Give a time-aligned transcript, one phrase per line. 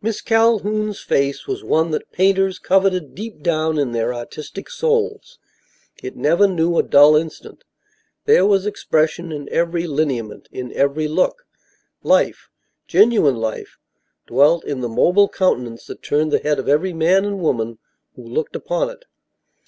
[0.00, 5.40] Miss Calhoun's face was one that painters coveted deep down in their artistic souls.
[6.00, 7.64] It never knew a dull instant;
[8.26, 11.44] there was expression in every lineament, in every look;
[12.04, 12.50] life,
[12.86, 13.78] genuine life,
[14.28, 17.78] dwelt in the mobile countenance that turned the head of every man and woman
[18.14, 19.06] who looked upon it.